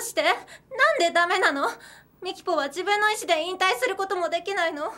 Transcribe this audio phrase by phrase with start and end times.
[0.00, 0.34] うしてなん
[0.98, 1.68] でダメなの？
[2.22, 4.92] ミキポは自分の意思で引退することもできないの？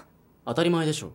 [0.46, 1.12] 当たり前でしょ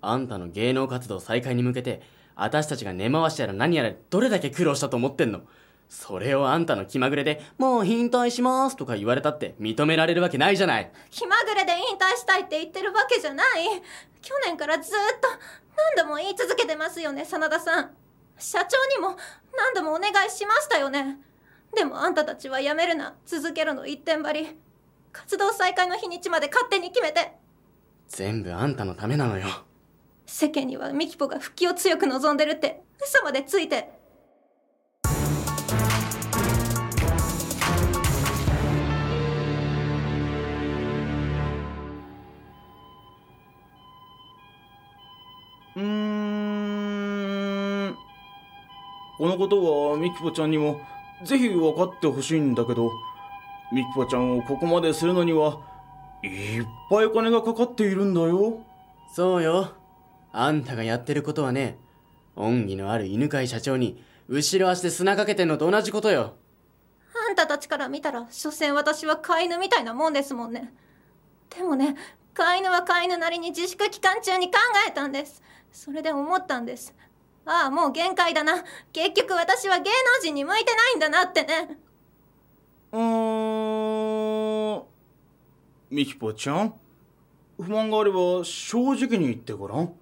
[0.00, 2.02] あんたの芸能活動再開に向けて
[2.34, 5.42] 私たちが根回しやら何やらどれだけ苦労したと思ってんの？
[5.88, 10.90] それをあんたの気まぐれで、もう引退しますとか言われたって認められるわけないじゃない。
[11.10, 13.46] 気まぐれで引退したいって言ってるわけじゃない。
[14.22, 15.28] 去年からずっと
[15.94, 17.90] 何度も言い続けてますよね、真田さん。
[18.38, 19.18] 社長にも
[19.54, 21.18] 何度もお願いしましたよね。
[21.74, 24.56] でもあんたたちは辞めるな、続けるの一点張り。
[25.10, 27.32] 活動再開の日にちまで勝手に決めて。
[28.08, 29.46] 全部あんたのためなのよ。
[30.26, 33.90] 世間にはミキポが復帰を強く望んでるって嘘までついて。
[45.74, 45.82] うー
[47.88, 47.96] ん
[49.16, 50.80] このことはミキポちゃんにも
[51.24, 52.90] ぜひ分かってほしいんだけど
[53.72, 55.60] ミキポちゃんをここまでするのには
[56.22, 58.60] いっぱいお金がかかっているんだよ。
[59.14, 59.72] そうよ。
[60.32, 61.78] あんたがやってることはね
[62.36, 66.34] 恩義のある犬飼社長に後ろ足で砂かけてんのと同じことよ。
[67.28, 70.72] あんたたちから見たら所詮私は飼い犬みたいなもんですもんね。
[71.50, 71.96] でもね
[72.34, 74.54] 飼い犬は飼い犬なりに自粛期間中に考
[74.88, 75.42] えたんです。
[75.70, 76.94] それで思ったんです
[77.44, 78.62] ああもう限界だな。
[78.92, 81.76] 結局私は芸能人に向いてないんだなってね。
[82.92, 84.82] うーん。
[85.90, 86.74] ミキポちゃん？
[87.60, 89.92] 不満があれば正直に言ってごらん。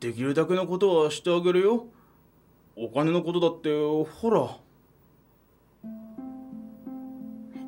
[0.00, 1.86] できるだけのことはしてあげるよ。
[2.76, 3.70] お金のことだって
[4.20, 4.56] ほら。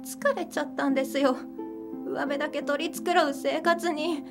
[0.05, 1.37] 疲れちゃったんですよ。
[2.07, 4.25] 上辺だけ取り繕う生活に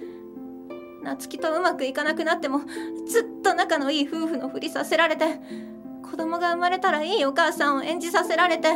[1.03, 2.61] 夏希とうまくいかなくなっても
[3.07, 5.39] ずっと仲のいい夫婦のふりさせられて
[6.09, 8.69] 子供が生まれたらいいお母さんを演じさせられて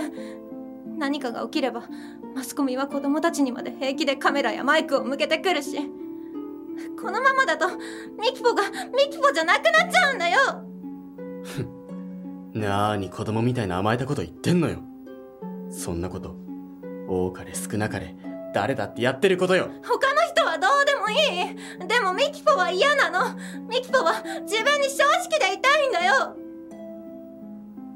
[0.98, 1.84] 何かが起きれば
[2.36, 5.78] マスコミは子供たちにまで平気でカメラやマイクを向けてくるし
[7.00, 10.38] このままだとミキポがミキポじゃなくなっちゃうんだよ。
[12.54, 14.80] なーに子供みたいな甘えたこと言ってんのよ。
[15.70, 16.36] そんなこと
[17.08, 18.16] 多かれ少なかれ
[18.54, 19.70] 誰だってやってることよ。
[19.84, 20.15] 他の
[21.06, 21.14] もい
[21.84, 21.88] い？
[21.88, 23.36] でもミキポは嫌なの。
[23.70, 26.36] ミキポは自分に正直でいたいんだよ。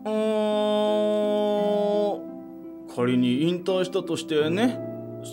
[0.06, 0.10] うー。
[2.18, 4.80] ん仮に引退したとしてね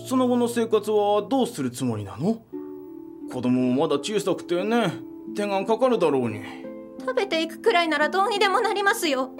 [0.09, 2.43] その後の生活はどうするつもりなの？
[3.33, 4.93] 子供もまだ小さくてね
[5.35, 6.43] 手がかかるだろうに。
[7.01, 9.31] 食べていくくらいならどうにでもなりますよ。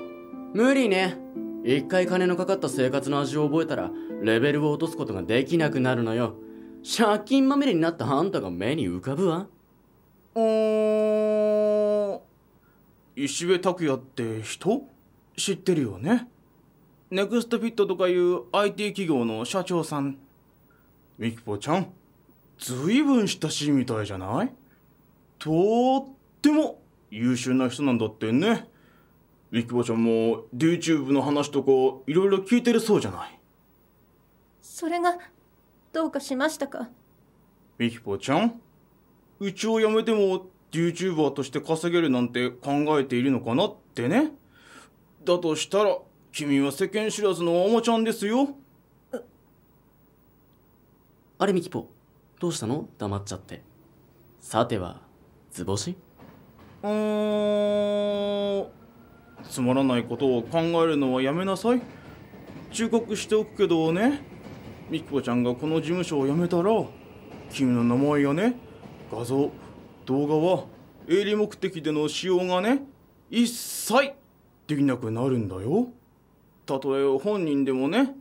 [0.53, 1.19] 無理ね。
[1.65, 3.91] 一回金のかかった生活の味を覚えたら
[4.23, 6.37] レベルを落とすことができなくなるのよ
[6.89, 9.49] 借金まみれになったあんたが目に浮かぶわ。
[10.37, 12.15] うー。
[12.15, 12.21] ん
[13.17, 14.83] 石部拓也って人？
[15.37, 16.29] 知ってるよね。
[17.11, 20.17] ネクストフィットとかいう IT 企業の社長さん。
[21.19, 21.93] ミキポちゃん？
[22.59, 24.53] ずいぶん親しいみたいじゃない？
[25.39, 26.09] とっ
[26.41, 26.79] ても
[27.11, 28.69] 優秀な人なんだってね。
[29.51, 31.71] ミキポちゃんも YouTube の話とか
[32.07, 33.39] いろいろ聞いてるそうじゃない。
[34.61, 35.17] それが
[35.97, 36.91] どうかしましたか？
[37.79, 38.61] ミキポちゃん？
[39.41, 44.33] うちを辞めても YouTuber として稼げるなんて考えているのかなってね。
[45.25, 45.97] だとしたら
[46.33, 48.51] 君は世間知らずのおもちゃんですよ。
[51.39, 51.89] あれミキポ。
[52.41, 52.87] どうしたの？
[52.99, 53.63] 黙っちゃって。
[54.39, 55.01] さては
[55.51, 55.97] 図星？
[56.83, 58.67] うーん。
[59.49, 61.81] つまらないことを考えるのはやめなさい。
[62.71, 64.36] 忠告しておくけどね
[64.89, 66.71] ミキポちゃんがこの事務所を辞めたら
[67.51, 68.55] 君の名前やね
[69.11, 69.51] 画像
[70.05, 70.65] 動画は
[71.09, 72.83] 営利目的での使用がね
[73.31, 74.13] 一切
[74.67, 75.89] できなくなるんだよ。
[76.65, 78.15] たとえ本人でもね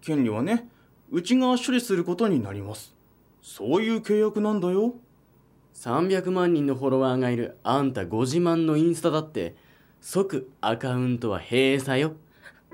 [0.00, 0.68] 権利はね
[1.10, 2.94] うちが処理することになります。
[3.42, 4.94] そういう契約なんだよ。
[5.74, 9.56] 300万人のフォロワーがいるあんたご自慢のインスタだって
[10.00, 12.14] 即アカウントは閉鎖よ。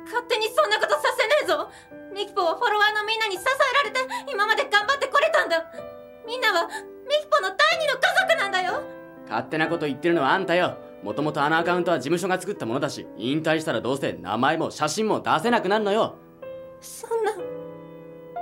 [0.05, 1.69] 勝手にそんなことさせねえぞ
[2.15, 5.67] ミキポはフォロワーのみんなに支えられて今まで頑張ってこれたんだ。
[6.25, 6.71] みんなはミ
[7.21, 8.83] キポの第二の家族なんだよ。
[9.29, 10.79] 勝手なこと言ってるのはあんたよ。
[11.03, 16.15] もともとあのアカウントは事務所が作ったものだし引退したらどうせ名前も写真も出せなくなるのよ。
[16.81, 17.33] そんな。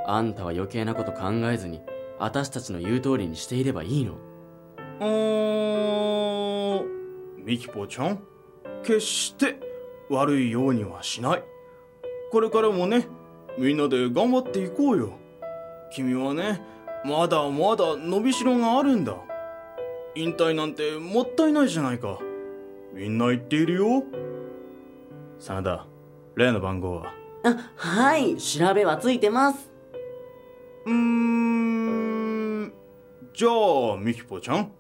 [0.06, 1.80] あんたは余計なこと考えずに
[2.18, 4.18] 私たちの言う通りにしていればいいの？
[5.00, 7.44] うーん。
[7.44, 8.22] ミキポちゃん？
[8.82, 9.58] 決して
[10.10, 11.42] 悪いようにはしない。
[12.30, 13.08] これからもね
[13.58, 15.12] みんなで頑張っていこうよ。
[15.90, 16.62] 君はね
[17.04, 19.16] まだまだ伸びしろがあるんだ。
[20.14, 22.18] 引退なんてもったいないじゃないか。
[22.92, 24.04] みんな言っているよ。
[25.38, 25.86] 真田
[26.36, 27.12] 例の番号は？
[27.44, 28.36] あはい。
[28.36, 29.70] 調べはついてます。
[30.86, 32.72] うーん。
[33.34, 34.70] じゃあミキポちゃん。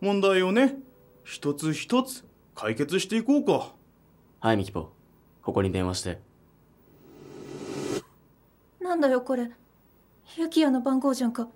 [0.00, 0.76] 問題をね
[1.24, 2.24] 一つ一つ
[2.54, 3.72] 解決していこうか。
[4.40, 4.90] はいミキポ。
[5.42, 6.18] ここに電話して
[8.86, 9.50] なんだよこれ。
[10.36, 11.48] ユキヤの番号じゃんか。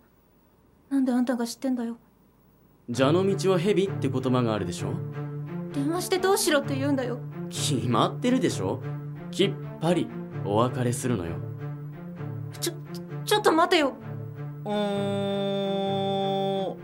[0.91, 1.97] なんであんたが知ってんだよ。
[2.93, 4.93] 蛇の道は蛇って言葉があるでしょ？
[5.73, 7.21] 電話してどうしろって言うんだよ。
[7.49, 8.81] 決まってるでしょ？
[9.31, 10.09] きっぱり
[10.45, 11.37] お別れするのよ。
[12.61, 12.73] ちょ
[13.25, 13.95] ちょっと待てよ。
[14.65, 14.71] うー
[16.73, 16.77] ん。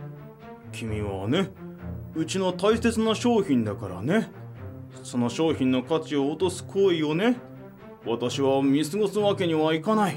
[0.70, 1.50] 君はね
[2.14, 4.30] うちの大切な商品だからね。
[5.02, 7.36] その商品の価値を落とす行為をね
[8.04, 10.16] 私は見過ごすわけにはいかない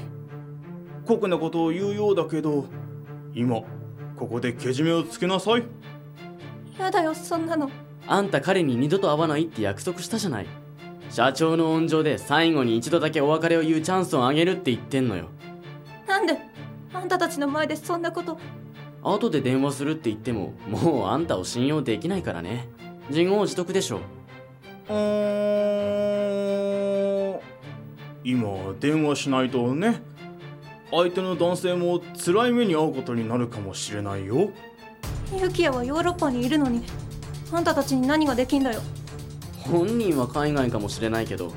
[1.06, 2.66] 酷なことを言うようだけど
[3.34, 3.62] 今
[4.16, 5.64] ここでけじめをつけなさい。
[6.78, 7.70] やだよそんなの。
[8.06, 10.46] あんた彼に二度と会わないって約束したじゃない。
[11.10, 15.26] 社長の温情で最後に一度だけお別れを言うチャンスをあげるって言ってんのよ。
[16.06, 16.38] なんで
[16.92, 18.38] あんたたちの前でそんなこと。
[19.02, 22.68] 後で電話するって言ってももうあんたを信用できないからね。
[23.08, 24.00] 自業自得でしょ
[24.88, 24.92] う。
[24.92, 24.96] ー
[27.36, 27.40] ん
[28.22, 30.02] 今電話しないとね
[30.90, 34.50] 相手の男性も辛い目に遭うことになるかもしれないよ。
[35.40, 36.82] ユキヤはヨーロッパにいるのに
[37.52, 38.80] あんたたちに何ができんだよ。
[39.58, 41.52] 本人は海外かもしれないけど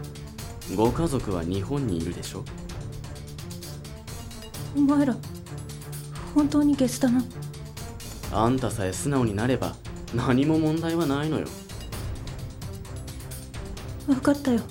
[0.75, 2.43] ご家族は日本にいるでしょ？
[4.75, 5.15] お前ら
[6.35, 7.23] 本当にゲスだな。
[8.31, 9.75] あんたさえ素直になれば
[10.15, 11.47] 何も問題はないのよ。
[14.05, 14.61] 分かったよ。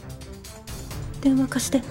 [1.20, 1.82] 電話貸して